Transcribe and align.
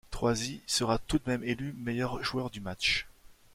Troisi 0.09 0.63
sera 0.65 0.97
tout 0.97 1.19
de 1.19 1.29
même 1.29 1.43
élu 1.43 1.75
meilleur 1.77 2.23
joueur 2.23 2.49
du 2.49 2.59
match. 2.59 3.07